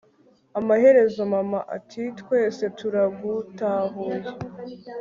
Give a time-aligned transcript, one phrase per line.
[0.59, 4.17] amaherezo mama ati twese turagutahuye